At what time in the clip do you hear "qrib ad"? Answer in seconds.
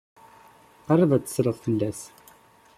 0.85-1.23